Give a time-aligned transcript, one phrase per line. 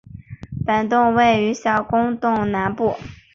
[0.65, 2.95] 本洞位于小公洞南部。